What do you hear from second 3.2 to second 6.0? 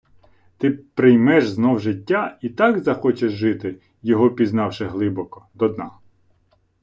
жити, його пізнавши глибоко, до дна